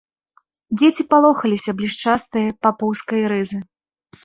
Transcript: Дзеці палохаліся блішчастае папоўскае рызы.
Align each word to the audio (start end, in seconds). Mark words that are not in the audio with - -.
Дзеці 0.77 1.03
палохаліся 1.11 1.71
блішчастае 1.83 2.45
папоўскае 2.65 3.23
рызы. 3.37 3.59